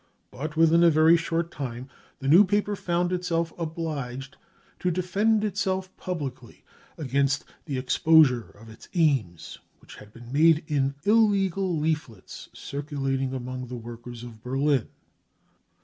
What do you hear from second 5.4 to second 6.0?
itself